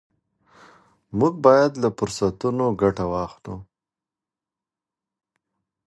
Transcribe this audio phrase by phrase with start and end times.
[1.17, 3.55] موږ باید له فرصتونو ګټه واخلو.